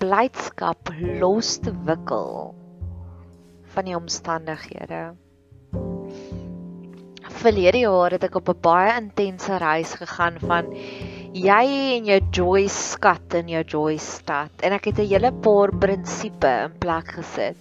blydskap 0.00 0.88
los 1.20 1.58
te 1.60 1.72
wikkel 1.84 2.54
van 3.74 3.84
die 3.84 3.96
omstandighede. 3.96 5.00
Verlede 7.40 7.82
jaar 7.82 8.16
het 8.16 8.24
ek 8.24 8.38
op 8.40 8.48
'n 8.48 8.62
baie 8.64 8.94
intense 8.96 9.58
reis 9.60 9.92
gegaan 10.00 10.38
van 10.40 10.72
jy 11.36 11.66
en 11.96 12.08
jou 12.08 12.20
joy 12.32 12.64
skat 12.68 13.34
in 13.42 13.52
jou 13.52 13.62
joy 13.62 13.98
stad 13.98 14.64
en 14.64 14.72
ek 14.72 14.88
het 14.88 14.98
'n 14.98 15.10
hele 15.12 15.32
paar 15.32 15.70
prinsipe 15.84 16.48
in 16.64 16.72
plek 16.80 17.12
gesit. 17.20 17.56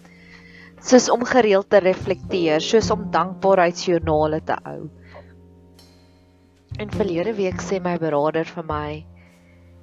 Soos 0.81 1.09
om 1.09 1.25
gereeld 1.25 1.69
te 1.69 1.79
reflekteer, 1.79 2.61
soos 2.61 2.89
om 2.91 3.11
dankbaarheidsjoernale 3.11 4.41
te 4.41 4.55
hou. 4.63 4.89
En 6.79 6.89
verlede 6.89 7.33
week 7.35 7.61
sê 7.61 7.83
my 7.83 7.97
beraader 7.97 8.45
vir 8.45 8.63
my, 8.63 9.05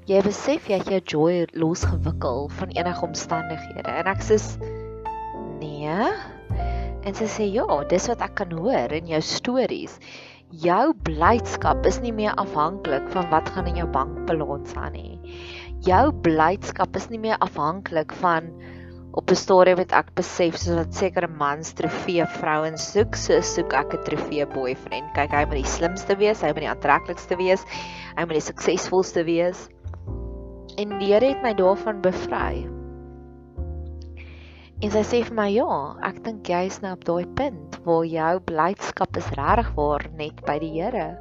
jy 0.06 0.21
besef 0.22 0.69
jy 0.71 0.78
het 0.78 0.91
jou 0.91 1.00
joy 1.11 1.47
losgewikkel 1.59 2.47
van 2.61 2.72
enige 2.78 3.03
omstandighede. 3.03 3.91
En 3.91 4.06
ek 4.12 4.22
sê 4.22 4.39
nee. 5.59 5.99
En 7.06 7.15
sy 7.15 7.27
sê 7.31 7.49
ja 7.50 7.67
dis 7.91 8.06
wat 8.12 8.22
ek 8.22 8.37
kan 8.39 8.55
hoor 8.55 8.94
in 8.94 9.11
jou 9.11 9.21
stories. 9.22 9.99
Jou 10.62 10.94
blydskap 11.09 11.83
is 11.91 11.99
nie 12.05 12.15
meer 12.15 12.39
afhanklik 12.39 13.11
van 13.11 13.27
wat 13.33 13.50
gaan 13.50 13.67
in 13.67 13.83
jou 13.83 13.89
bankbalans 13.91 14.78
aan 14.78 14.94
nie. 14.94 15.19
Jou 15.87 16.15
blydskap 16.23 16.94
is 16.99 17.11
nie 17.11 17.19
meer 17.19 17.38
afhanklik 17.43 18.15
van 18.23 18.53
op 19.19 19.31
'n 19.31 19.34
stadium 19.34 19.78
het 19.83 19.93
ek 19.93 20.15
besef 20.15 20.55
soos 20.55 20.77
wat 20.77 20.94
sekere 20.94 21.27
mans 21.27 21.73
trofee 21.75 22.27
vrouens 22.38 22.93
soek 22.93 23.17
so 23.17 23.41
soek 23.41 23.73
ek 23.75 23.94
'n 23.94 24.05
trofee 24.05 24.47
boyfriend. 24.55 25.15
Kyk 25.15 25.34
hy 25.34 25.44
moet 25.47 25.65
die 25.65 25.73
slimste 25.78 26.15
wees 26.15 26.43
hy 26.43 26.55
moet 26.55 26.62
die 26.62 26.75
aantreklikste 26.75 27.37
wees 27.37 27.65
hy 28.17 28.23
moet 28.23 28.38
die 28.38 28.50
suksesvolste 28.53 29.25
wees 29.25 29.69
En 30.76 30.98
die 31.00 31.09
Here 31.09 31.31
het 31.32 31.41
my 31.41 31.54
daarvan 31.56 32.03
bevry. 32.04 32.66
En 34.84 34.91
sy 34.92 35.03
sê 35.09 35.22
vir 35.25 35.34
my, 35.34 35.47
"Ja, 35.54 35.97
ek 36.04 36.22
dink 36.25 36.48
jy 36.48 36.66
is 36.66 36.82
nou 36.82 36.92
op 36.92 37.04
daai 37.04 37.25
punt 37.25 37.78
waar 37.84 38.04
jou 38.04 38.41
blydskap 38.41 39.16
is 39.16 39.31
regtig 39.38 39.75
waar 39.75 40.04
net 40.19 40.44
by 40.44 40.59
die 40.59 40.72
Here." 40.81 41.16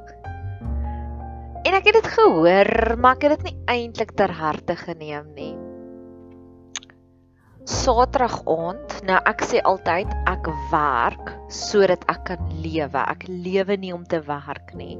En 1.64 1.74
ek 1.74 1.86
het 1.88 1.94
dit 1.94 2.06
gehoor, 2.06 2.96
maar 2.98 3.16
ek 3.16 3.22
het 3.22 3.38
dit 3.38 3.42
nie 3.42 3.56
eintlik 3.66 4.12
ter 4.14 4.30
harte 4.30 4.76
geneem 4.76 5.32
nie. 5.34 5.56
Saterdag 7.64 8.42
aand, 8.46 9.00
nou 9.02 9.18
ek 9.26 9.40
sê 9.42 9.62
altyd 9.62 10.12
ek 10.30 10.46
werk 10.70 11.32
sodat 11.48 12.04
ek 12.08 12.24
kan 12.24 12.38
lewe. 12.62 12.98
Ek 12.98 13.26
lewe 13.26 13.76
nie 13.76 13.92
om 13.94 14.04
te 14.04 14.20
werk 14.20 14.74
nie. 14.74 14.98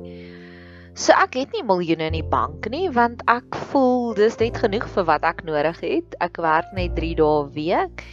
So 0.96 1.12
ek 1.12 1.34
het 1.36 1.50
nie 1.52 1.60
miljoene 1.60 2.06
in 2.08 2.14
die 2.16 2.24
bank 2.24 2.70
nie 2.72 2.86
want 2.88 3.20
ek 3.28 3.56
voel 3.68 4.14
dis 4.16 4.38
net 4.40 4.56
genoeg 4.62 4.86
vir 4.94 5.04
wat 5.10 5.26
ek 5.28 5.42
nodig 5.44 5.82
het. 5.84 6.14
Ek 6.24 6.40
werk 6.40 6.70
net 6.78 6.94
3 6.96 7.10
dae 7.18 7.42
'n 7.42 7.50
week 7.52 8.04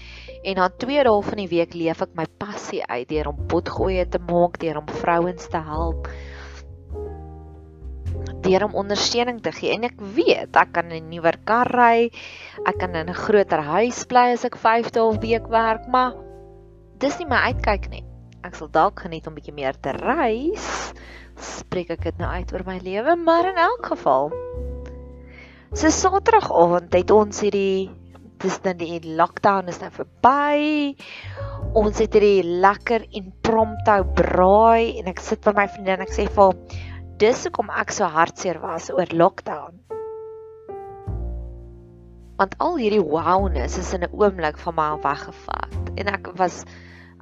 en 0.44 0.59
dan 0.59 0.75
2 0.83 1.05
dae 1.07 1.22
van 1.29 1.39
die 1.39 1.47
week 1.47 1.77
leef 1.79 2.01
ek 2.03 2.11
my 2.19 2.25
passie 2.43 2.81
uit 2.83 3.07
deur 3.07 3.29
om 3.31 3.39
potgoeie 3.47 4.03
te 4.03 4.19
maak, 4.19 4.59
deur 4.59 4.81
om 4.81 4.91
vrouens 4.99 5.47
te 5.47 5.63
help, 5.63 6.11
deur 8.43 8.67
om 8.67 8.75
ondersteuning 8.83 9.39
te 9.39 9.55
gee. 9.55 9.72
En 9.72 9.88
ek 9.88 10.03
weet 10.19 10.51
ek 10.51 10.75
kan 10.75 10.91
'n 10.91 11.07
nuwer 11.07 11.39
kar 11.45 11.72
ry, 11.72 12.11
ek 12.67 12.79
kan 12.83 12.95
in 12.95 13.07
'n 13.07 13.16
groter 13.16 13.63
huis 13.63 14.03
bly 14.03 14.35
as 14.35 14.43
ek 14.43 14.59
5 14.59 14.91
dae 14.91 15.07
'n 15.07 15.23
week 15.23 15.47
werk, 15.47 15.88
maar 15.88 16.19
dis 16.99 17.17
nie 17.19 17.31
my 17.31 17.47
uitkyk 17.47 17.89
nie. 17.89 18.03
Ek 18.43 18.55
sal 18.55 18.67
dalk 18.67 18.99
geniet 18.99 19.27
om 19.27 19.35
bietjie 19.35 19.55
meer 19.55 19.79
te 19.79 19.95
reis 19.95 20.91
spreek 21.39 21.89
ek 21.95 22.03
dit 22.03 22.17
nou 22.21 22.29
uit 22.29 22.53
oor 22.53 22.63
my 22.66 22.79
lewe, 22.83 23.16
maar 23.16 23.49
in 23.49 23.57
elk 23.57 23.85
geval. 23.94 24.31
So 25.73 25.89
Saterdag 25.89 26.51
aand 26.53 26.94
het 26.94 27.11
ons 27.11 27.39
hierdie 27.41 27.89
dis 28.44 28.57
dan 28.61 28.77
die 28.77 28.99
lockdown 29.17 29.72
is 29.72 29.79
nou 29.81 29.89
verby. 29.95 30.93
Ons 31.79 32.01
het 32.03 32.13
hierdie 32.13 32.43
lekker 32.43 33.07
impromptu 33.16 34.01
braai 34.17 34.99
en 34.99 35.07
ek 35.11 35.23
sit 35.23 35.41
by 35.45 35.55
my 35.57 35.67
vriendin 35.72 36.01
en 36.01 36.05
ek 36.05 36.13
sê 36.13 36.27
vir 36.27 36.43
haar 36.43 36.81
dis 37.23 37.45
hoekom 37.47 37.72
ek 37.72 37.93
so 37.95 38.09
hartseer 38.09 38.59
was 38.61 38.89
oor 38.91 39.09
lockdown. 39.16 39.79
Want 42.41 42.57
al 42.66 42.79
hierdie 42.81 43.03
wowness 43.03 43.79
is 43.79 43.93
in 43.95 44.03
'n 44.03 44.11
oomblik 44.11 44.57
van 44.66 44.75
my 44.75 44.89
weggevat 45.05 45.93
en 45.97 46.07
ek 46.11 46.33
was 46.38 46.66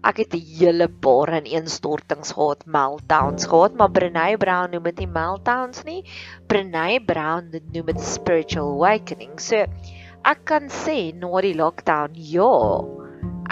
Ek 0.01 0.17
het 0.17 0.33
'n 0.33 0.45
hele 0.57 0.87
paar 0.89 1.29
in 1.37 1.45
instortings 1.45 2.31
gehad, 2.33 2.65
meltdowns 2.65 3.45
gehad, 3.45 3.75
maar 3.77 3.91
Brené 3.93 4.37
Brown 4.37 4.71
noem 4.71 4.83
dit 4.89 4.97
nie 5.03 5.07
meltdowns 5.07 5.83
nie. 5.85 6.01
Brené 6.47 6.97
Brown 7.05 7.51
noem 7.73 7.85
dit 7.85 8.01
spiritual 8.01 8.71
awakening. 8.77 9.37
So 9.39 9.67
ek 10.25 10.41
kan 10.45 10.69
sê 10.69 11.13
na 11.13 11.41
die 11.41 11.53
lockdown, 11.53 12.17
ja, 12.17 12.81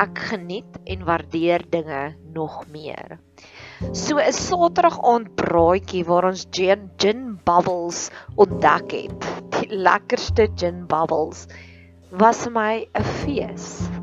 ek 0.02 0.18
geniet 0.32 0.82
en 0.86 1.06
waardeer 1.06 1.70
dinge 1.70 2.16
nog 2.34 2.66
meer. 2.74 3.20
So 3.94 4.18
'n 4.18 4.34
Saterdag 4.34 4.98
aand 5.06 5.36
braaitjie 5.36 6.04
waar 6.06 6.32
ons 6.32 6.48
gin, 6.50 6.90
gin 6.98 7.40
bubbles 7.46 8.10
ontdek 8.36 8.92
het. 8.92 9.30
Die 9.60 9.70
lekkerste 9.70 10.50
gin 10.56 10.88
bubbles 10.88 11.48
was 12.12 12.44
vir 12.44 12.52
my 12.52 12.88
'n 12.96 13.04
fees 13.22 13.99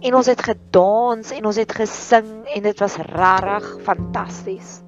en 0.00 0.14
ons 0.14 0.26
het 0.26 0.42
gedans 0.42 1.30
en 1.32 1.46
ons 1.48 1.56
het 1.56 1.72
gesing 1.72 2.28
en 2.54 2.62
dit 2.62 2.80
was 2.82 2.96
regtig 2.96 3.68
fantasties. 3.86 4.80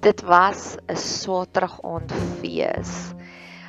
Dit 0.00 0.22
was 0.22 0.76
'n 0.88 0.96
Saterdag 0.96 1.80
aand 1.82 2.12
fees. 2.40 3.14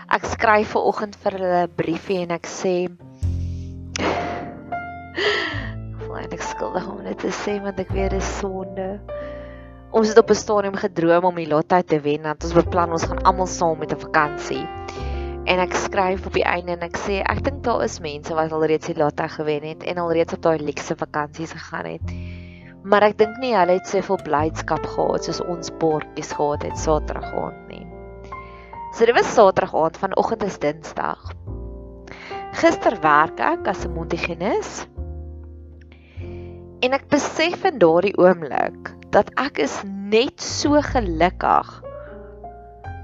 Ek 0.07 0.25
skryf 0.25 0.67
ver 0.71 0.81
oggend 0.81 1.15
vir 1.15 1.31
hulle 1.31 1.63
'n 1.63 1.75
briefie 1.75 2.21
en 2.21 2.31
ek 2.31 2.47
sê 2.47 2.87
Want 6.07 6.33
ek 6.33 6.41
skuldig 6.41 6.87
om 6.87 7.03
dit 7.03 7.19
te 7.19 7.29
sê 7.29 7.61
want 7.61 7.79
ek 7.79 7.89
weet 7.89 8.11
dit 8.11 8.21
is 8.21 8.37
sonde. 8.39 8.99
Ons 9.91 10.07
het 10.07 10.17
op 10.17 10.29
'n 10.29 10.35
stadium 10.35 10.75
gedroom 10.75 11.25
om 11.25 11.35
die 11.35 11.47
lotto 11.47 11.81
te 11.81 11.99
wen 11.99 12.21
want 12.21 12.43
ons 12.43 12.53
beplan 12.53 12.91
ons 12.91 13.03
gaan 13.03 13.23
almal 13.23 13.47
saam 13.47 13.77
met 13.79 13.91
'n 13.91 13.99
vakansie. 13.99 14.67
En 15.47 15.61
ek 15.63 15.77
skryf 15.79 16.25
op 16.27 16.35
die 16.35 16.43
einde 16.43 16.73
en 16.75 16.81
ek 16.83 16.97
sê 16.99 17.21
ek 17.23 17.39
dink 17.45 17.61
daar 17.63 17.85
is 17.85 18.01
mense 18.03 18.35
wat 18.35 18.51
alreeds 18.51 18.89
die 18.89 18.97
lotte 18.99 19.29
gewen 19.31 19.63
het 19.63 19.85
en 19.87 20.01
alreeds 20.03 20.35
op 20.35 20.41
daai 20.43 20.59
luxe 20.59 20.97
vakansies 20.99 21.53
gegaan 21.55 21.87
het. 21.87 22.11
Maar 22.83 23.05
ek 23.07 23.15
dink 23.21 23.39
nie 23.39 23.53
hulle 23.55 23.77
het 23.77 23.87
soveel 23.87 24.19
blydskap 24.25 24.83
gehad 24.83 25.23
soos 25.23 25.39
ons 25.47 25.71
bordjies 25.79 26.33
gehad 26.35 26.67
het 26.67 26.75
Saterdag 26.81 27.31
aand 27.31 27.71
nie. 27.71 27.85
So 28.91 29.07
dit 29.07 29.15
was 29.15 29.31
Saterdag 29.31 29.75
aand, 29.75 30.01
vanoggend 30.03 30.43
is 30.43 30.59
Dinsdag. 30.59 31.23
Gister 32.59 32.99
werk 33.07 33.39
ek 33.39 33.71
as 33.71 33.87
'n 33.87 33.95
Montigenis. 33.95 34.83
En 36.83 36.91
ek 36.91 37.07
besef 37.07 37.63
in 37.63 37.79
daardie 37.79 38.17
oomblik 38.19 38.91
dat 39.15 39.31
ek 39.39 39.63
is 39.63 39.79
net 39.87 40.41
so 40.41 40.75
gelukkig 40.81 41.86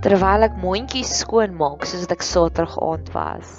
terwyl 0.03 0.43
ek 0.43 0.55
mondjies 0.59 1.13
skoon 1.21 1.53
maak 1.55 1.85
soos 1.87 2.09
ek 2.11 2.25
Saterdag 2.27 2.73
aand 2.83 3.11
was. 3.15 3.51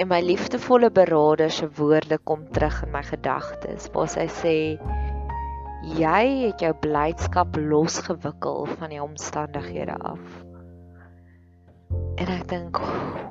En 0.00 0.08
my 0.08 0.22
liefdevolle 0.24 0.88
beraader 0.94 1.52
se 1.52 1.68
woorde 1.76 2.16
kom 2.30 2.46
terug 2.56 2.78
in 2.86 2.94
my 2.94 3.02
gedagtes 3.04 3.90
waar 3.92 4.08
sy 4.08 4.24
sê 4.38 4.54
jy 5.98 6.22
het 6.46 6.64
jou 6.64 6.72
blydskap 6.80 7.60
losgewikkel 7.60 8.64
van 8.78 8.94
die 8.94 9.02
omstandighede 9.04 9.98
af. 10.00 10.24
En 12.16 12.32
ek 12.38 12.48
dink, 12.48 12.80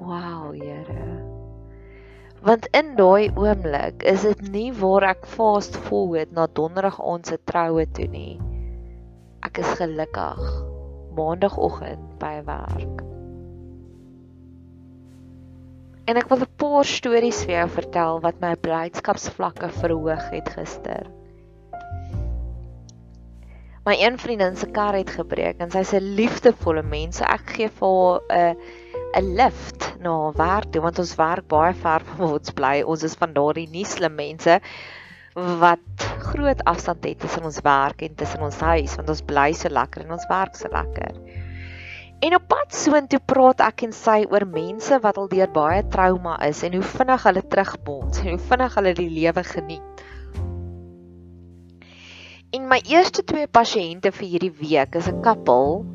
wow, 0.06 0.54
Here. 0.54 1.10
Want 2.46 2.70
in 2.78 2.94
daai 3.02 3.34
oomblik 3.34 4.06
is 4.06 4.22
dit 4.30 4.48
nie 4.54 4.70
waar 4.86 5.16
ek 5.16 5.26
fast 5.34 5.82
forward 5.90 6.30
na 6.38 6.46
donderdag 6.46 7.02
aand 7.02 7.34
se 7.34 7.42
troue 7.50 7.90
toe 7.98 8.10
nie. 8.14 8.38
Ek 9.42 9.66
is 9.66 9.78
gelukkig 9.82 10.67
maandagooggend 11.18 12.18
by 12.22 12.38
werk. 12.46 13.04
En 16.08 16.16
ek 16.16 16.30
wil 16.32 16.40
'n 16.46 16.56
paar 16.56 16.86
stories 16.88 17.44
vir 17.44 17.56
jou 17.60 17.70
vertel 17.70 18.22
wat 18.24 18.40
my 18.40 18.56
blydskapsvlakke 18.56 19.70
verhoog 19.82 20.30
het 20.32 20.50
gister. 20.56 21.10
My 23.88 23.96
een 24.00 24.18
vriendin 24.20 24.56
se 24.56 24.68
kar 24.72 24.96
het 24.96 25.10
gebreek 25.10 25.60
en 25.64 25.72
sy's 25.72 25.94
'n 25.94 26.16
liefdevolle 26.16 26.84
mens. 26.84 27.22
Ek 27.22 27.56
gee 27.56 27.70
vir 27.70 28.22
haar 28.30 28.56
'n 28.56 28.58
'n 29.16 29.36
lift 29.36 29.96
na 30.00 30.14
haar 30.24 30.34
werk 30.38 30.72
toe 30.72 30.82
want 30.82 31.00
ons 31.00 31.16
werk 31.16 31.48
baie 31.48 31.74
ver 31.74 32.02
van 32.06 32.18
waar 32.18 32.34
ons 32.40 32.52
bly. 32.52 32.82
Ons 32.84 33.04
is 33.04 33.16
van 33.16 33.34
daardie 33.34 33.70
nie 33.70 33.86
slim 33.86 34.16
mense 34.16 34.60
wat 35.38 36.06
groot 36.32 36.64
afstand 36.66 37.04
het 37.06 37.20
tussen 37.22 37.44
ons 37.46 37.60
werk 37.62 38.02
en 38.02 38.16
tussen 38.18 38.42
ons 38.42 38.56
huis 38.58 38.96
want 38.98 39.10
ons 39.14 39.22
bly 39.22 39.52
so 39.54 39.70
lekker 39.70 40.06
en 40.06 40.16
ons 40.16 40.30
werk 40.32 40.56
so 40.58 40.70
lekker. 40.74 41.14
En 42.26 42.34
op 42.34 42.48
pad 42.50 42.74
soontoe 42.74 43.20
praat 43.30 43.62
ek 43.62 43.84
en 43.86 43.92
sy 43.94 44.24
oor 44.32 44.48
mense 44.50 44.98
wat 45.04 45.20
al 45.22 45.30
deur 45.30 45.52
baie 45.54 45.84
trauma 45.94 46.40
is 46.48 46.64
en 46.66 46.74
hoe 46.74 46.88
vinnig 46.96 47.28
hulle 47.30 47.44
terugbond 47.52 48.22
en 48.24 48.32
hoe 48.34 48.46
vinnig 48.50 48.78
hulle 48.80 48.94
die 48.98 49.12
lewe 49.20 49.44
geniet. 49.46 50.02
En 52.58 52.66
my 52.72 52.80
eerste 52.90 53.22
twee 53.28 53.46
pasiënte 53.46 54.10
vir 54.18 54.28
hierdie 54.32 54.56
week 54.64 54.98
is 54.98 55.12
'n 55.12 55.22
koppel 55.22 55.86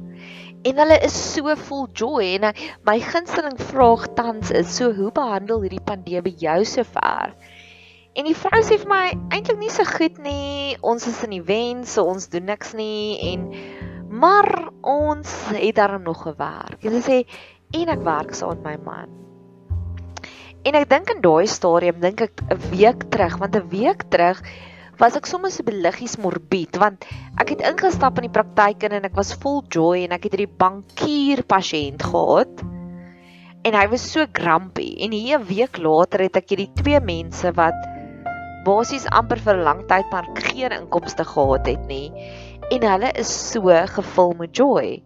en 0.63 0.79
hulle 0.85 1.01
is 1.03 1.19
so 1.35 1.57
vol 1.67 1.89
joy 1.99 2.39
en 2.39 2.53
my 2.87 3.01
gunsteling 3.03 3.59
vraag 3.59 4.07
tans 4.15 4.55
is 4.55 4.71
so 4.77 4.93
hoe 4.95 5.11
behandel 5.11 5.67
hierdie 5.67 5.83
pandemie 5.83 6.37
jou 6.39 6.61
sover? 6.65 7.35
En 8.13 8.27
die 8.29 8.37
vrou 8.37 8.61
sê 8.61 8.77
vir 8.77 8.91
my 8.91 9.05
eintlik 9.33 9.57
nie 9.57 9.71
so 9.73 9.87
goed 9.89 10.19
nie. 10.21 10.77
Ons 10.85 11.07
is 11.09 11.23
in 11.25 11.33
die 11.33 11.45
wen, 11.49 11.87
so 11.89 12.05
ons 12.13 12.29
doen 12.33 12.45
niks 12.51 12.75
nie 12.77 13.17
en 13.33 13.47
maar 14.13 14.69
ons 14.85 15.31
het 15.57 15.79
daarom 15.79 16.05
nog 16.05 16.27
gewerk. 16.27 16.85
En 16.85 16.99
sy 16.99 17.03
sê 17.07 17.19
en 17.81 17.93
ek 17.95 18.05
werk 18.05 18.35
saam 18.37 18.61
met 18.61 18.67
my 18.67 18.77
man. 18.85 19.15
En 20.69 20.77
ek 20.77 20.91
dink 20.91 21.09
in 21.15 21.25
daai 21.25 21.49
stadium 21.49 22.05
dink 22.05 22.21
ek 22.29 22.45
'n 22.53 22.61
week 22.75 23.09
terug, 23.09 23.39
want 23.41 23.57
'n 23.57 23.69
week 23.73 24.05
terug 24.13 24.45
was 25.01 25.17
ek 25.17 25.27
sommer 25.27 25.51
so 25.51 25.65
beliggies 25.65 26.19
morbied 26.19 26.77
want 26.77 27.07
ek 27.41 27.49
het 27.55 27.65
ingestap 27.65 28.19
in 28.19 28.29
die 28.29 28.37
praktyk 28.37 28.85
en 28.85 29.05
ek 29.09 29.17
was 29.17 29.33
vol 29.35 29.65
joy 29.73 30.05
en 30.05 30.13
ek 30.13 30.29
het 30.29 30.37
hierdie 30.37 30.59
bankier 30.63 31.43
pasiënt 31.43 32.03
gehad 32.03 32.63
en 33.65 33.75
hy 33.75 33.87
was 33.89 34.05
so 34.13 34.27
grumpy 34.27 34.93
en 35.01 35.13
hier 35.17 35.39
'n 35.39 35.49
week 35.49 35.79
later 35.79 36.21
het 36.21 36.37
ek 36.37 36.51
hierdie 36.51 36.71
twee 36.83 37.01
mense 37.01 37.51
wat 37.57 37.92
basies 38.67 39.07
amper 39.11 39.41
vir 39.47 39.57
'n 39.57 39.65
lang 39.69 39.83
tyd 39.89 40.07
maar 40.13 40.29
geen 40.35 40.73
inkomste 40.73 41.25
gehad 41.25 41.67
het 41.67 41.87
nie 41.87 42.13
en 42.71 42.89
hulle 42.93 43.13
is 43.25 43.33
so 43.53 43.69
gevul 43.97 44.35
met 44.39 44.57
joy 44.57 45.03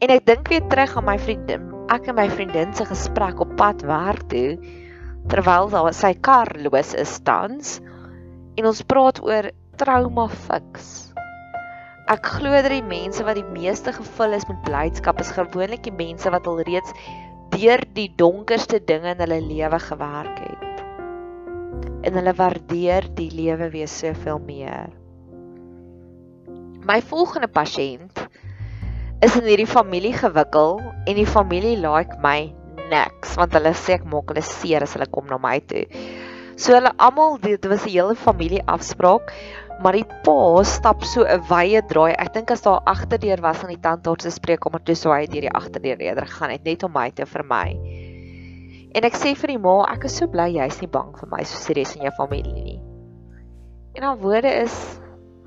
en 0.00 0.10
ek 0.10 0.26
dink 0.26 0.48
weer 0.48 0.66
terug 0.68 0.96
aan 0.96 1.08
my 1.10 1.18
vriendin 1.18 1.70
ek 1.88 2.08
en 2.08 2.16
my 2.16 2.28
vriendin 2.30 2.74
se 2.74 2.84
gesprek 2.84 3.40
op 3.40 3.56
pad 3.56 3.82
werk 3.82 4.28
toe 4.28 4.58
terwyl 5.28 5.68
daar 5.70 5.94
sy 5.94 6.14
kar 6.14 6.50
los 6.64 6.94
is 6.94 7.18
tans 7.26 7.80
en 8.58 8.66
ons 8.68 8.82
praat 8.84 9.20
oor 9.24 9.48
trauma 9.80 10.26
fix. 10.28 11.12
Ek 12.12 12.26
glo 12.36 12.52
dat 12.52 12.72
die 12.74 12.84
mense 12.84 13.24
wat 13.24 13.38
die 13.38 13.52
meeste 13.54 13.94
gevul 13.96 14.36
is 14.36 14.46
met 14.50 14.60
blydskap 14.66 15.22
is 15.22 15.32
gewoonlik 15.36 15.86
die 15.86 15.94
mense 15.96 16.32
wat 16.34 16.48
al 16.50 16.60
reeds 16.66 16.92
deur 17.54 17.82
die 17.96 18.10
donkerste 18.20 18.82
dinge 18.90 19.14
in 19.14 19.24
hulle 19.24 19.40
lewe 19.46 19.80
gewerk 19.86 20.44
het. 20.44 20.71
En 22.02 22.18
hulle 22.18 22.34
waardeer 22.34 23.06
die 23.14 23.30
lewe 23.30 23.70
weer 23.70 23.88
soveel 23.88 24.40
meer. 24.42 24.90
My 26.82 26.98
volgende 27.06 27.46
pasiënt 27.46 28.24
is 29.22 29.36
in 29.38 29.46
hierdie 29.46 29.70
familie 29.70 30.12
gewikkel 30.18 30.80
en 30.82 31.14
die 31.14 31.28
familie 31.28 31.76
like 31.78 32.18
my 32.24 32.50
niks 32.90 33.36
want 33.38 33.54
hulle 33.54 33.70
sê 33.78 34.00
ek 34.00 34.08
maak 34.10 34.32
hulle 34.32 34.42
seer 34.42 34.82
as 34.82 34.96
hulle 34.96 35.06
kom 35.14 35.30
na 35.30 35.38
my 35.38 35.60
toe. 35.70 35.84
So 36.58 36.74
hulle 36.74 36.90
almal 36.98 37.38
dit 37.42 37.70
was 37.70 37.86
'n 37.86 37.94
hele 37.94 38.16
familie 38.18 38.62
afspraak, 38.66 39.30
maar 39.82 39.96
die 39.96 40.06
pa 40.26 40.62
stap 40.62 41.04
so 41.04 41.22
'n 41.24 41.46
wye 41.48 41.80
draai. 41.92 42.12
Ek 42.18 42.34
dink 42.34 42.50
as 42.50 42.62
daar 42.62 42.82
agterdeur 42.84 43.40
was 43.40 43.62
aan 43.62 43.74
die 43.74 43.84
tandarts 43.86 44.24
se 44.24 44.30
spreekkamer 44.30 44.82
toe 44.82 44.94
sou 44.94 45.12
hy 45.14 45.26
deur 45.26 45.46
die 45.48 45.56
agterdeur 45.60 45.98
eerder 46.00 46.26
gegaan 46.26 46.50
het 46.50 46.64
net 46.64 46.82
om 46.82 46.92
my 46.92 47.10
te 47.10 47.26
vermy. 47.26 47.78
En 48.92 49.06
ek 49.08 49.14
sê 49.16 49.32
vir 49.38 49.54
die 49.54 49.60
ma, 49.62 49.78
ek 49.88 50.04
is 50.08 50.18
so 50.20 50.28
bly 50.28 50.50
jy's 50.52 50.80
nie 50.82 50.90
bang 50.92 51.12
vir 51.16 51.30
my 51.32 51.44
soos 51.48 51.68
die 51.70 51.78
res 51.78 51.94
van 51.96 52.04
jou 52.06 52.12
familie 52.18 52.52
nie. 52.52 52.80
En 53.96 54.04
haar 54.04 54.18
woorde 54.20 54.52
is, 54.62 54.74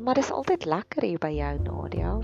maar 0.02 0.18
dis 0.18 0.32
altyd 0.34 0.66
lekker 0.70 1.06
hier 1.06 1.22
by 1.22 1.30
jou 1.36 1.52
Nadia. 1.68 2.16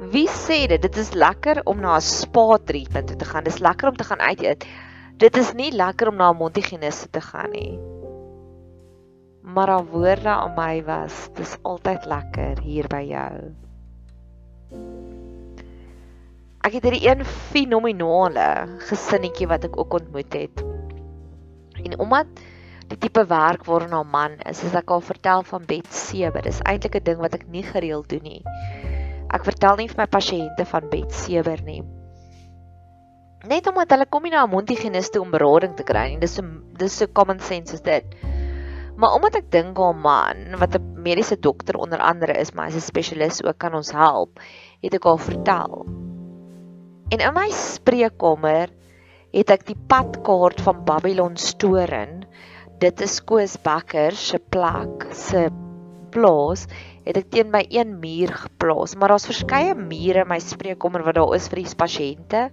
Wie 0.00 0.26
sê 0.32 0.64
dit? 0.70 0.80
Dit 0.82 0.96
is 0.96 1.12
lekker 1.14 1.62
om 1.68 1.80
na 1.84 1.96
'n 1.96 2.00
spa 2.00 2.58
treatment 2.58 3.06
toe 3.08 3.16
te 3.16 3.28
gaan. 3.30 3.44
Dis 3.44 3.60
lekker 3.60 3.88
om 3.88 3.96
te 3.96 4.04
gaan 4.04 4.20
uit 4.20 4.42
eet. 4.42 4.66
Dit 5.16 5.36
is 5.36 5.52
nie 5.52 5.70
lekker 5.70 6.08
om 6.08 6.16
na 6.16 6.30
'n 6.30 6.40
mondhygiëniste 6.42 7.10
te 7.10 7.20
gaan 7.20 7.50
nie. 7.50 7.78
Maar 9.42 9.68
haar 9.68 9.86
woorde 9.86 10.28
aan 10.28 10.54
my 10.56 10.84
was, 10.84 11.28
dis 11.34 11.56
altyd 11.62 12.06
lekker 12.06 12.60
hier 12.60 12.86
by 12.88 13.02
jou. 13.02 13.54
Ek 16.60 16.76
het 16.76 16.84
hierdie 16.84 17.08
een 17.08 17.24
fenominale 17.24 18.78
gesinnetjie 18.88 19.48
wat 19.48 19.64
ek 19.64 19.78
ook 19.80 19.94
ontmoet 20.00 20.32
het. 20.36 20.64
En 21.80 21.98
omdat 21.98 22.26
die 22.90 22.98
tipe 22.98 23.24
werk 23.26 23.64
waarna 23.64 24.02
haar 24.02 24.06
man 24.06 24.36
is, 24.50 24.64
is 24.64 24.74
ek 24.74 24.90
al 24.90 25.00
vertel 25.00 25.42
van 25.42 25.64
bed 25.64 25.86
7. 25.88 26.42
Dis 26.42 26.60
eintlik 26.64 27.00
'n 27.00 27.04
ding 27.04 27.20
wat 27.20 27.34
ek 27.34 27.48
nie 27.48 27.64
gereeld 27.64 28.08
doen 28.08 28.22
nie. 28.22 28.42
Ek 29.30 29.44
vertel 29.44 29.76
nie 29.76 29.88
vir 29.88 30.04
my 30.04 30.06
pasiënte 30.06 30.66
van 30.66 30.88
bed 30.90 31.12
7 31.12 31.64
nie 31.64 31.82
net 33.48 33.66
omdat 33.70 33.94
hulle 33.94 34.06
kom 34.06 34.22
nie 34.22 34.32
na 34.34 34.44
'n 34.44 34.52
mondhygiëniste 34.52 35.20
om 35.20 35.30
berading 35.30 35.76
te 35.76 35.82
kry 35.82 36.08
nie. 36.08 36.18
Dis 36.20 36.34
so 36.34 36.42
dis 36.76 36.96
so 36.96 37.06
common 37.06 37.40
sense 37.40 37.72
is 37.72 37.80
dit. 37.80 38.04
Maar 38.96 39.14
omdat 39.16 39.34
ek 39.34 39.50
dink 39.50 39.78
'n 39.78 39.96
man 39.96 40.58
wat 40.58 40.74
'n 40.74 41.02
mediese 41.02 41.40
dokter 41.40 41.76
onder 41.76 41.98
andere 41.98 42.32
is, 42.32 42.52
maar 42.52 42.66
hy's 42.66 42.76
'n 42.76 42.80
spesialis 42.80 43.42
ook 43.44 43.58
kan 43.58 43.74
ons 43.74 43.92
help, 43.92 44.40
het 44.82 44.94
ek 44.94 45.04
al 45.04 45.18
vertel. 45.18 45.99
En 47.10 47.18
in 47.18 47.32
my 47.34 47.48
spreekkamer 47.50 48.70
het 49.34 49.48
ek 49.50 49.64
die 49.66 49.74
padkaart 49.90 50.60
van 50.62 50.84
Babylon 50.86 51.34
Storen. 51.42 52.20
Dit 52.78 53.02
is 53.02 53.16
Koos 53.26 53.56
Bakker 53.64 54.14
se 54.14 54.38
plek, 54.54 55.08
se 55.10 55.48
plaas 56.14 56.68
het 57.08 57.18
ek 57.18 57.32
teen 57.34 57.50
my 57.50 57.64
een 57.66 57.96
muur 57.98 58.30
geplaas, 58.44 58.94
maar 58.94 59.10
daar's 59.10 59.26
verskeie 59.26 59.74
mure 59.74 60.22
in 60.22 60.30
my 60.30 60.38
spreekkamer 60.38 61.02
wat 61.08 61.18
daar 61.18 61.34
is 61.34 61.50
vir 61.50 61.64
die 61.64 61.74
pasiënte 61.82 62.44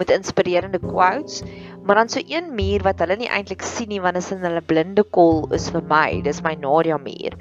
met 0.00 0.14
inspirerende 0.16 0.80
quotes, 0.80 1.42
maar 1.84 2.00
dan 2.00 2.08
so 2.08 2.24
een 2.24 2.54
muur 2.56 2.88
wat 2.88 3.04
hulle 3.04 3.20
nie 3.20 3.28
eintlik 3.28 3.68
sien 3.68 3.92
nie 3.92 4.00
want 4.00 4.16
dit 4.16 4.24
is 4.24 4.32
in 4.32 4.48
hulle 4.48 4.64
blinde 4.64 5.04
kol 5.12 5.44
is 5.52 5.68
vir 5.74 5.84
my, 5.92 6.08
dis 6.24 6.40
my 6.46 6.56
Nadia 6.56 6.96
muur. 6.96 7.36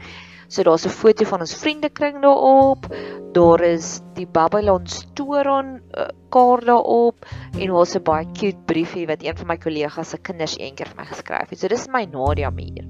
So 0.47 0.63
daar's 0.63 0.85
'n 0.85 0.89
foto 0.89 1.25
van 1.25 1.39
ons 1.39 1.55
vriendekring 1.55 2.21
daarop. 2.21 2.87
Daar 3.33 3.61
is 3.61 4.01
die 4.13 4.27
Babylon 4.27 4.87
Storon 4.87 5.81
uh, 5.97 6.07
kaart 6.29 6.65
daarop 6.65 7.25
en 7.59 7.67
daar's 7.67 7.95
'n 7.95 8.03
baie 8.03 8.25
cute 8.33 8.61
briefie 8.65 9.07
wat 9.07 9.23
een 9.23 9.37
van 9.37 9.47
my 9.47 9.57
kollegas 9.57 10.09
se 10.09 10.17
kinders 10.17 10.57
eendag 10.57 10.87
vir 10.87 10.97
my 10.97 11.05
geskryf 11.05 11.49
het. 11.49 11.59
So 11.59 11.67
dis 11.67 11.87
my 11.87 12.05
Nadia 12.05 12.49
muur. 12.49 12.85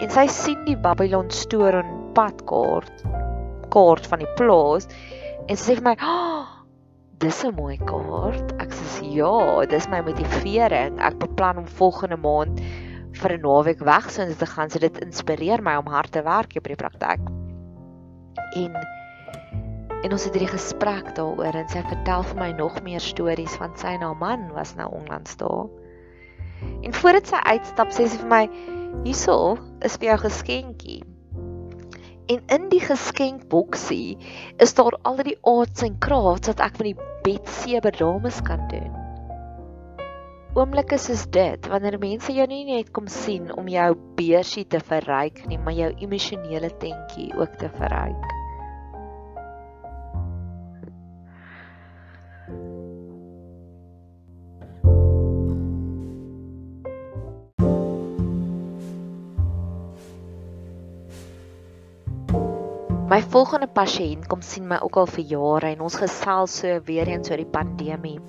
En 0.00 0.10
sy 0.10 0.26
sien 0.26 0.64
die 0.64 0.76
Babylon 0.76 1.30
Storon 1.30 2.12
padkaart 2.14 3.04
kaart 3.68 4.06
van 4.06 4.18
die 4.18 4.32
plaas 4.36 4.88
en 5.48 5.56
sy 5.56 5.72
sê 5.72 5.76
vir 5.76 5.84
my, 5.84 5.96
"Oh, 6.00 6.46
dis 7.18 7.44
'n 7.44 7.54
mooi 7.54 7.76
kaart. 7.78 8.52
Ek 8.60 8.72
sê 8.72 9.14
ja, 9.14 9.64
dis 9.66 9.88
my 9.88 10.00
motivering. 10.00 10.98
Ek 11.00 11.18
beplan 11.18 11.58
om 11.58 11.66
volgende 11.66 12.16
maand 12.16 12.60
vir 13.24 13.38
'n 13.38 13.46
naweek 13.46 13.80
weg 13.80 14.10
so 14.10 14.26
te 14.38 14.46
gaan. 14.46 14.70
So 14.70 14.78
dit 14.78 15.00
inspireer 15.04 15.62
my 15.62 15.76
om 15.80 15.88
hard 15.88 16.12
te 16.12 16.22
werk 16.22 16.52
hier 16.52 16.62
by 16.62 16.74
die 16.74 16.82
praktyk. 16.82 17.24
En 18.60 18.76
en 20.04 20.12
ons 20.12 20.24
het 20.24 20.34
hierdie 20.36 20.52
gesprek 20.52 21.14
daaroor 21.16 21.56
en 21.56 21.68
sy 21.72 21.80
vertel 21.88 22.26
vir 22.28 22.36
my 22.42 22.50
nog 22.58 22.82
meer 22.84 23.00
stories 23.00 23.54
van 23.56 23.72
sy 23.80 23.94
en 23.96 24.04
haar 24.04 24.18
man 24.20 24.50
was 24.52 24.74
nou 24.76 24.90
onlangs 24.92 25.36
daar. 25.40 25.70
En 26.84 26.92
voordat 26.92 27.26
sy 27.26 27.40
uitstap, 27.40 27.88
sê 27.88 28.04
sy 28.04 28.20
vir 28.20 28.28
my: 28.28 28.42
"Hierso 29.04 29.56
is 29.80 29.96
vir 29.96 30.10
jou 30.12 30.18
geskenkie." 30.26 31.02
En 32.28 32.40
in 32.56 32.68
die 32.68 32.80
geskenkboksie 32.80 34.18
is 34.56 34.74
daar 34.74 34.96
al 35.02 35.16
die 35.24 35.38
arts 35.42 35.82
en 35.82 35.98
crafts 35.98 36.48
wat 36.52 36.60
ek 36.60 36.76
van 36.80 36.92
die 36.92 36.96
Betseber 37.24 37.96
dames 37.96 38.40
kan 38.44 38.68
doen. 38.68 38.92
Oomblikke 40.54 40.94
soos 41.02 41.24
dit, 41.34 41.66
wanneer 41.66 41.96
mense 41.98 42.30
jou 42.30 42.44
nie 42.46 42.60
net 42.68 42.92
kom 42.94 43.08
sien 43.10 43.48
om 43.58 43.66
jou 43.66 43.88
beursie 44.14 44.62
te 44.70 44.78
verryk 44.78 45.40
nie, 45.50 45.58
maar 45.58 45.74
jou 45.74 45.88
emosionele 46.06 46.70
tentjie 46.78 47.32
ook 47.34 47.56
te 47.58 47.66
verryk. 47.74 48.30
My 63.10 63.18
volgende 63.34 63.66
pasiënt 63.66 64.30
kom 64.30 64.40
sien 64.42 64.70
my 64.70 64.78
ook 64.86 65.02
al 65.02 65.10
vir 65.10 65.32
jare 65.34 65.74
en 65.74 65.82
ons 65.90 65.98
gesels 65.98 66.60
so 66.62 66.78
weer 66.86 67.10
eens 67.10 67.34
oor 67.34 67.42
die 67.42 67.54
pandemie. 67.58 68.20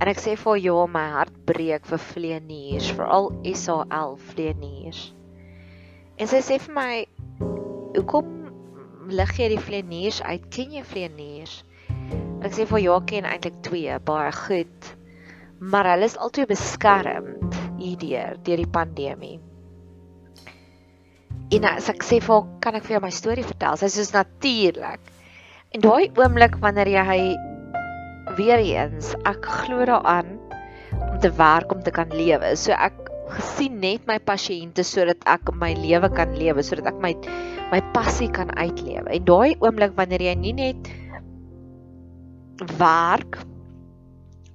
En 0.00 0.10
ek 0.10 0.18
sê 0.18 0.34
vir 0.38 0.58
jou 0.58 0.78
my 0.90 1.04
hart 1.14 1.34
breek 1.46 1.86
vir 1.86 2.00
vleeniers, 2.10 2.90
veral 2.98 3.30
SAL 3.46 4.16
vleeniers. 4.32 5.12
En 6.18 6.30
sy 6.30 6.40
sê 6.42 6.58
vir 6.62 6.74
my, 6.74 7.06
"Hoekom 7.94 8.32
lig 9.08 9.38
jy 9.38 9.48
die 9.48 9.64
vleeniers 9.68 10.22
uit? 10.22 10.50
Ken 10.50 10.72
jy 10.72 10.82
vleeniers?" 10.82 11.62
Ek 12.44 12.52
sê 12.52 12.66
vir 12.66 12.78
jou 12.78 13.00
ken 13.06 13.24
eintlik 13.24 13.62
twee, 13.62 13.98
baie 13.98 14.32
goed. 14.32 14.96
Maar 15.60 15.94
hulle 15.94 16.04
is 16.04 16.16
altyd 16.16 16.48
beskermd 16.48 17.54
hierdeur 17.78 18.36
deur 18.44 18.56
die 18.56 18.72
pandemie. 18.74 19.40
En 21.54 21.64
as 21.64 21.88
ek 21.88 22.04
sê 22.04 22.20
vir 22.20 22.44
kan 22.60 22.74
ek 22.74 22.84
vir 22.84 22.96
jou 22.96 23.02
my 23.04 23.10
storie 23.10 23.44
vertel? 23.44 23.76
Sy 23.76 23.86
sê 23.86 24.02
soos 24.02 24.12
natuurlik. 24.12 25.00
En 25.72 25.80
daai 25.80 26.10
oomblik 26.20 26.58
wanneer 26.60 26.90
jy 26.92 27.36
weer 28.38 28.60
eens 28.62 29.14
ek 29.28 29.46
glo 29.64 29.84
daaraan 29.88 30.36
om 30.94 31.18
te 31.22 31.30
werk 31.38 31.72
om 31.74 31.82
te 31.82 31.92
kan 31.94 32.12
lewe. 32.14 32.54
So 32.56 32.74
ek 32.76 32.98
gesien 33.34 33.80
net 33.82 34.04
my 34.08 34.18
pasiënte 34.22 34.84
sodat 34.86 35.24
ek 35.30 35.50
my 35.58 35.72
lewe 35.78 36.10
kan 36.14 36.34
lewe, 36.38 36.62
sodat 36.62 36.92
ek 36.92 37.00
my 37.02 37.14
my 37.72 37.80
passie 37.94 38.28
kan 38.30 38.52
uitlewe. 38.54 39.08
En 39.08 39.24
daai 39.26 39.56
oomblik 39.58 39.96
wanneer 39.98 40.22
jy 40.22 40.34
nie 40.38 40.54
net 40.54 40.92
werk 42.78 43.40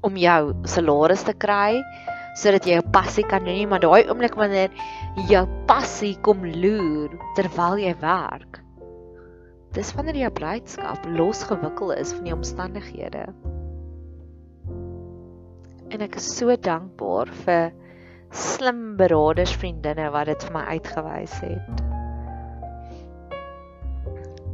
om 0.06 0.16
jou 0.16 0.54
salaris 0.70 1.26
te 1.28 1.36
kry 1.36 1.82
sodat 2.40 2.64
jy 2.64 2.78
jou 2.78 2.86
passie 2.94 3.26
kan 3.28 3.44
doen 3.44 3.58
nie, 3.58 3.68
maar 3.68 3.82
daai 3.84 4.08
oomblik 4.08 4.38
wanneer 4.40 4.72
jou 5.28 5.44
passie 5.68 6.14
kom 6.24 6.46
loer 6.46 7.12
terwyl 7.36 7.82
jy 7.82 7.92
werk. 8.00 8.62
Dis 9.76 9.92
wanneer 9.98 10.22
jou 10.24 10.32
blydskap 10.40 11.04
losgewikkel 11.18 11.92
is 11.98 12.14
van 12.16 12.30
die 12.30 12.38
omstandighede. 12.38 13.26
En 15.90 16.02
ek 16.06 16.20
is 16.22 16.28
so 16.38 16.56
dankbaar 16.56 17.32
vir 17.46 17.72
slim 18.32 18.96
beraders 18.98 19.56
vriendinne 19.58 20.10
wat 20.14 20.30
dit 20.30 20.46
vir 20.46 20.54
my 20.54 20.66
uitgewys 20.76 21.40
het. 21.42 21.82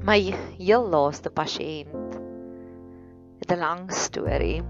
My 0.05 0.19
heel 0.59 0.87
laaste 0.93 1.33
pasiënt 1.33 2.17
het 3.41 3.51
'n 3.51 3.59
lang 3.59 3.91
storie 3.91 4.63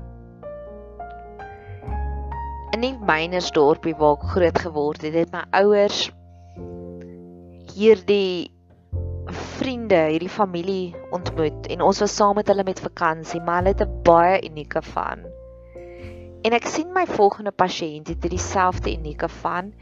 in 2.75 2.83
die 2.83 2.95
mynersdorpie 3.07 3.95
waar 3.99 4.17
ek 4.17 4.27
groot 4.33 4.59
geword 4.65 5.05
het, 5.07 5.15
het 5.15 5.31
my 5.31 5.45
ouers 5.61 6.09
hierdie 7.75 8.51
vriende, 9.55 10.01
hierdie 10.11 10.31
familie 10.31 10.95
ontmoet 11.15 11.69
en 11.71 11.83
ons 11.85 12.01
was 12.03 12.15
saam 12.19 12.35
met 12.39 12.51
hulle 12.51 12.65
met 12.67 12.79
vakansie, 12.83 13.41
maar 13.41 13.61
hulle 13.61 13.75
het 13.75 13.85
'n 13.85 14.01
baie 14.03 14.41
unieke 14.49 14.81
van. 14.91 15.23
En 16.45 16.53
ek 16.53 16.67
sien 16.69 16.91
my 16.93 17.05
volgende 17.09 17.51
pasiënt 17.51 18.11
het 18.13 18.27
dieselfde 18.29 18.93
unieke 18.93 19.29
van 19.41 19.73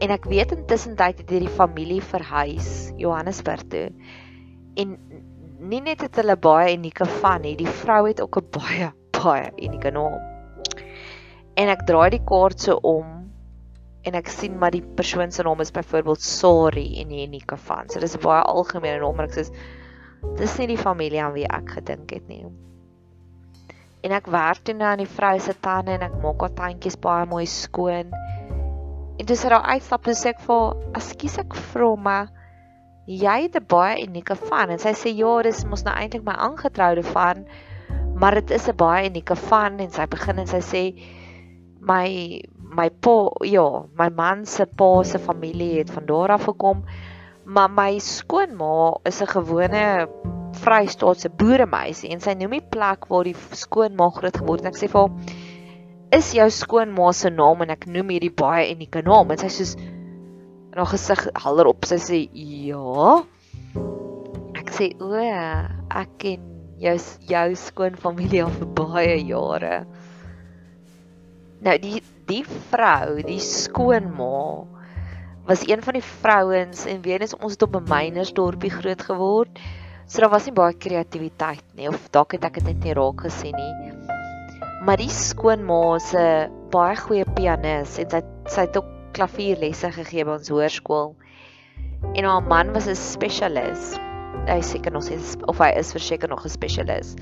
en 0.00 0.14
ek 0.14 0.24
weet 0.32 0.54
intussen 0.56 0.96
tyd 0.96 1.20
het 1.20 1.30
hierdie 1.30 1.52
familie 1.52 2.00
verhuis 2.00 2.88
Johannesburg 2.96 3.66
toe. 3.68 3.90
En 4.80 4.96
nie 5.60 5.82
net 5.84 6.00
het 6.00 6.16
hulle 6.16 6.38
baie 6.40 6.72
unieke 6.78 7.04
van 7.20 7.44
nie, 7.44 7.56
die 7.60 7.68
vrou 7.84 8.06
het 8.08 8.20
ook 8.24 8.40
'n 8.40 8.50
baie 8.56 8.92
baie 9.20 9.52
unieke 9.60 9.92
naam 9.92 10.30
en 11.60 11.70
ek 11.72 11.82
draai 11.88 12.10
die 12.14 12.22
kaart 12.28 12.62
so 12.62 12.78
om 12.86 13.16
en 14.08 14.16
ek 14.16 14.30
sien 14.32 14.56
maar 14.60 14.72
die 14.72 14.84
persoon 14.96 15.32
se 15.34 15.44
naam 15.44 15.60
is 15.60 15.72
byvoorbeeld 15.76 16.22
Sorry 16.24 16.86
en 17.02 17.10
nie 17.10 17.26
unieke 17.26 17.58
van. 17.68 17.90
So 17.90 18.00
dis 18.00 18.16
'n 18.16 18.22
baie 18.24 18.42
algemene 18.42 19.00
naam, 19.02 19.16
maar 19.16 19.28
ek 19.28 19.36
sê 19.36 19.44
dis 20.38 20.58
nie 20.58 20.68
die 20.72 20.80
familie 20.80 21.20
aan 21.20 21.34
wie 21.36 21.44
ek 21.44 21.76
gedink 21.76 22.10
het 22.16 22.28
nie. 22.28 22.44
En 24.02 24.14
ek 24.16 24.28
werk 24.32 24.62
toe 24.64 24.74
nou 24.74 24.88
aan 24.88 25.02
die 25.02 25.10
vrou 25.10 25.34
se 25.40 25.54
tande 25.60 25.92
en 25.92 26.04
ek 26.06 26.16
maak 26.22 26.40
haar 26.40 26.54
tandjies 26.56 26.96
baie 27.00 27.26
mooi 27.28 27.46
skoon. 27.46 28.12
En 29.20 29.28
dis 29.28 29.42
haar 29.44 29.66
uitstap 29.74 30.08
en 30.08 30.16
sê 30.16 30.32
ek 30.32 30.40
vir, 30.46 30.76
"Ekskuus 30.96 31.38
ek 31.38 31.54
vra 31.72 31.90
maar 31.96 32.30
jy 33.06 33.36
het 33.42 33.56
'n 33.56 33.66
baie 33.68 34.06
unieke 34.06 34.36
van." 34.36 34.70
En 34.70 34.78
sy 34.78 34.92
sê, 34.92 35.12
"Ja, 35.16 35.42
dis 35.42 35.64
mos 35.64 35.84
nou 35.84 35.94
eintlik 35.94 36.24
my 36.24 36.32
aangetroude 36.32 37.02
van, 37.02 37.46
maar 38.14 38.34
dit 38.34 38.50
is 38.50 38.68
'n 38.68 38.76
baie 38.76 39.08
unieke 39.10 39.36
van." 39.36 39.78
En 39.78 39.90
sy 39.90 40.06
begin 40.06 40.38
en 40.38 40.46
sy 40.46 40.60
sê, 40.60 40.84
my 41.80 42.40
my 42.70 42.88
pa 42.90 43.30
ja, 43.44 43.84
my 43.98 44.08
man 44.08 44.46
se 44.46 44.66
pa 44.66 45.02
se 45.02 45.18
familie 45.18 45.78
het 45.78 45.90
van 45.90 46.06
daar 46.06 46.30
af 46.30 46.44
gekom. 46.44 46.84
Maar 47.44 47.70
my 47.70 47.98
skoonma 47.98 49.00
is 49.04 49.20
'n 49.22 49.26
gewone 49.26 50.08
Vrystaatse 50.60 51.30
boeremeisie 51.30 52.10
en 52.10 52.20
sy 52.20 52.34
noem 52.34 52.58
die 52.58 52.68
plek 52.74 53.06
waar 53.08 53.24
die 53.24 53.36
skoonma 53.56 54.10
groot 54.10 54.36
geword 54.36 54.64
het. 54.64 54.74
Ek 54.74 54.80
sê 54.80 54.88
vir 54.92 55.00
haar 55.00 56.18
is 56.18 56.32
jou 56.34 56.48
skoonma 56.50 57.12
se 57.12 57.30
naam 57.30 57.62
en 57.62 57.70
ek 57.70 57.86
noem 57.86 58.10
hierdie 58.10 58.34
baie 58.34 58.70
unieke 58.74 59.02
naam 59.06 59.30
en 59.30 59.38
sy 59.38 59.48
sê 59.48 59.78
in 59.78 60.78
haar 60.78 60.90
gesig 60.90 61.22
haller 61.44 61.70
op. 61.70 61.86
Sy 61.86 61.98
sê 62.02 62.18
ja. 62.34 63.22
Ek 64.58 64.72
sê 64.74 64.90
o, 65.00 65.14
ek 65.14 66.10
ken 66.18 66.44
jou 66.82 66.96
jou 67.30 67.46
skoonfamilie 67.54 68.44
al 68.44 68.54
vir 68.58 68.70
baie 68.82 69.16
jare. 69.22 69.74
Nou 71.60 71.76
die 71.78 72.02
die 72.30 72.44
vrou, 72.70 73.20
die 73.26 73.40
skoonma 73.42 74.66
was 75.46 75.68
een 75.68 75.82
van 75.82 75.92
die 75.92 76.04
vrouens 76.04 76.84
en 76.84 77.02
weer 77.02 77.20
eens 77.20 77.36
ons 77.36 77.52
het 77.52 77.62
op 77.62 77.76
'n 77.76 77.88
mynersdorpie 77.88 78.70
groot 78.70 79.02
geword. 79.02 79.58
So 80.06 80.20
daar 80.20 80.30
was 80.30 80.44
nie 80.44 80.52
baie 80.52 80.74
kreatiwiteit 80.74 81.64
nie 81.74 81.88
of 81.88 82.08
dalk 82.10 82.32
het 82.32 82.44
ek 82.44 82.54
dit 82.54 82.64
net 82.64 82.84
nie 82.84 82.94
raak 82.94 83.20
gesien 83.20 83.54
nie. 83.54 83.92
Maar 84.84 84.96
die 84.96 85.10
skoonma 85.10 85.98
se 85.98 86.48
baie 86.70 86.96
goeie 86.96 87.24
pianis 87.24 87.98
en 87.98 88.10
sy 88.10 88.22
sy 88.46 88.60
het 88.60 88.76
ook 88.76 88.88
klavierlesse 89.12 89.92
gegee 89.92 90.24
by 90.24 90.30
ons 90.30 90.48
hoërskool. 90.48 91.14
En 92.14 92.24
haar 92.24 92.42
man 92.42 92.72
was 92.72 92.86
'n 92.86 92.96
spesialis. 92.96 93.98
Hy 94.46 94.60
seker 94.60 94.92
nog 94.92 95.02
steeds 95.02 95.36
of 95.46 95.58
hy 95.58 95.70
is 95.76 95.92
verseker 95.92 96.28
nog 96.28 96.44
'n 96.44 96.48
spesialis. 96.48 97.14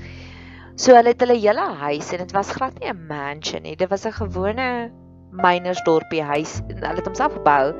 So 0.75 0.95
hulle 0.95 1.09
het 1.09 1.19
hulle 1.19 1.35
hele 1.37 1.73
huis 1.75 2.11
en 2.11 2.17
dit 2.17 2.31
was 2.31 2.51
glad 2.51 2.79
nie 2.79 2.89
'n 2.89 3.07
mansion 3.07 3.63
nie. 3.63 3.75
Dit 3.75 3.89
was 3.89 4.05
'n 4.05 4.11
gewone 4.11 4.91
mynersdorpie 5.31 6.23
huis 6.23 6.59
en 6.67 6.79
hulle 6.81 7.01
het 7.01 7.09
homself 7.09 7.35
gebou. 7.37 7.73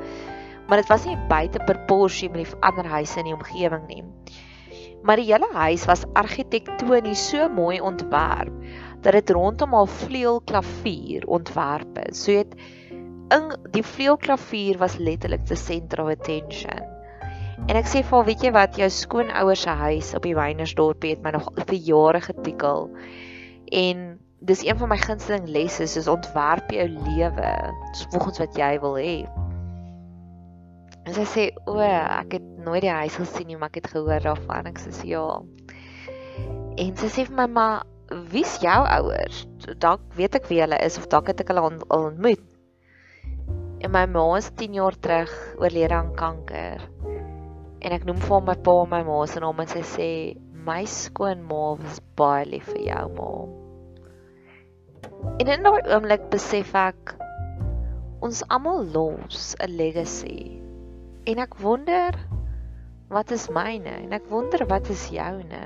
Maar 0.68 0.82
dit 0.82 0.90
was 0.92 1.06
nie 1.08 1.16
buite 1.30 1.62
proporsie 1.66 2.30
met 2.30 2.44
die 2.44 2.60
ander 2.66 2.86
huise 2.86 3.18
in 3.18 3.30
die 3.30 3.34
omgewing 3.34 3.86
nie. 3.88 4.04
Maar 5.02 5.16
die 5.16 5.30
hele 5.30 5.48
huis 5.52 5.86
was 5.88 6.04
argitektonies 6.14 7.22
so 7.30 7.48
mooi 7.48 7.80
ontwerp 7.80 8.52
dat 9.00 9.16
dit 9.16 9.30
rondom 9.30 9.74
al 9.74 9.86
vleuelklavier 9.86 11.26
ontwerp 11.26 11.98
is. 12.04 12.24
So 12.24 12.36
het 12.36 12.54
in 13.32 13.50
die 13.72 13.84
vleuelklavier 13.86 14.78
was 14.78 14.98
letterlik 14.98 15.46
the 15.46 15.56
center 15.56 16.04
of 16.04 16.10
attention. 16.12 16.84
En 17.68 17.76
ek 17.76 17.88
sê 17.88 18.02
vir 18.02 18.16
haar, 18.16 18.26
weet 18.26 18.44
jy 18.44 18.52
wat, 18.54 18.78
jou 18.78 18.88
skoonouers 18.90 19.64
se 19.66 19.74
huis 19.82 20.14
op 20.16 20.24
die 20.26 20.36
Wynersdorp 20.36 21.04
het 21.06 21.20
my 21.24 21.34
nog 21.36 21.50
vir 21.58 21.76
jare 21.76 22.20
getikkel. 22.24 22.88
En 23.70 24.19
dis 24.40 24.64
een 24.64 24.78
van 24.80 24.88
my 24.88 24.96
gunsteling 24.96 25.48
lesse, 25.48 25.84
is 25.84 26.08
ontwerp 26.08 26.70
jou 26.72 26.88
lewe 26.88 27.52
volgens 28.10 28.38
wat 28.38 28.56
jy 28.56 28.72
wil 28.80 28.96
hê. 28.96 29.14
En 31.04 31.14
sy 31.16 31.24
sê, 31.24 31.44
"O, 31.66 31.78
ek 31.80 32.32
het 32.32 32.46
nooit 32.64 32.82
die 32.82 32.90
huis 32.90 33.16
gesien 33.16 33.46
nie, 33.46 33.56
maar 33.56 33.68
ek 33.68 33.82
het 33.82 33.92
gehoor 33.92 34.20
daarvan." 34.20 34.66
Ek 34.66 34.78
sê, 34.78 35.04
"Ja." 35.04 35.42
En 36.76 36.96
sy 36.96 37.06
sê 37.06 37.26
vir 37.26 37.36
my, 37.36 37.46
"Maar 37.46 37.82
wie's 38.10 38.58
jou 38.58 38.86
ouers? 38.86 39.46
Dalk 39.78 40.00
weet 40.18 40.34
ek 40.34 40.48
wie 40.50 40.60
hulle 40.60 40.78
is 40.82 40.98
of 40.98 41.06
dalk 41.06 41.30
het 41.30 41.40
ek 41.40 41.48
hulle 41.48 41.60
al 41.60 41.78
ontmoet. 41.88 42.42
En 43.80 43.90
my 43.94 44.04
ma 44.06 44.24
is 44.36 44.50
10 44.60 44.74
jaar 44.76 44.98
terug 44.98 45.30
oorlede 45.56 45.94
aan 45.94 46.14
kanker. 46.14 46.82
En 47.80 47.92
ek 47.92 48.04
noem 48.04 48.18
vir 48.20 48.42
my 48.44 48.54
pa 48.54 48.82
en 48.82 48.90
my 48.90 49.02
ma 49.06 49.26
se 49.26 49.40
naam 49.40 49.62
en 49.62 49.66
sy 49.66 49.84
sê 49.94 50.10
my 50.66 50.84
skoonma 50.84 51.78
was 51.80 52.02
baie 52.16 52.44
lief 52.50 52.68
vir 52.74 52.82
jou 52.90 53.08
ma. 53.16 53.59
En 55.38 55.46
in 55.46 55.62
daai 55.62 55.82
oomblik 55.88 56.28
besef 56.32 56.74
ek 56.74 57.14
ons 58.20 58.42
almal 58.48 58.84
los 58.92 59.54
'n 59.56 59.70
legacy. 59.76 60.60
En 61.24 61.38
ek 61.38 61.56
wonder 61.58 62.16
wat 63.08 63.30
is 63.30 63.48
myne 63.48 63.94
en 64.04 64.12
ek 64.12 64.28
wonder 64.30 64.66
wat 64.66 64.88
is 64.88 65.08
joune. 65.08 65.64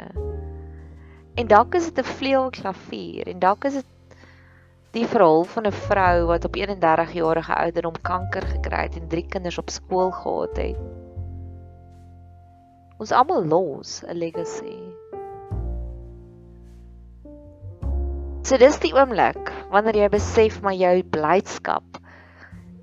En 1.35 1.47
dalk 1.51 1.75
is 1.75 1.91
dit 1.91 1.99
'n 1.99 2.15
vleuelklavier 2.19 3.27
en 3.29 3.39
dalk 3.39 3.65
is 3.65 3.75
dit 3.75 4.19
die 4.95 5.07
verhaal 5.07 5.45
van 5.45 5.67
'n 5.67 5.73
vrou 5.73 6.27
wat 6.27 6.45
op 6.45 6.55
31 6.55 7.13
jarige 7.13 7.55
ouderdom 7.55 7.97
kanker 8.03 8.47
gekry 8.47 8.83
het 8.83 8.97
en 8.97 9.09
drie 9.09 9.27
kinders 9.27 9.59
op 9.59 9.71
skool 9.71 10.11
gehad 10.11 10.57
het. 10.57 10.77
Ons 12.99 13.13
almal 13.13 13.45
los 13.45 14.03
'n 14.07 14.15
legacy. 14.15 14.79
So 18.45 18.59
dis 18.61 18.75
die 18.83 18.91
oomblik 18.93 19.49
wanneer 19.73 19.97
jy 20.03 20.07
besef 20.13 20.59
maar 20.61 20.75
jou 20.77 20.99
blydskap 21.15 21.97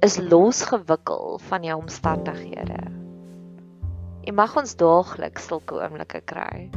is 0.01 0.15
losgewikkel 0.17 1.37
van 1.51 1.67
jou 1.67 1.75
omstandighede. 1.83 2.79
Jy 4.25 4.33
mag 4.33 4.55
ons 4.57 4.73
daagliks 4.79 5.45
sulke 5.51 5.77
oomblikke 5.77 6.23
kry. 6.25 6.71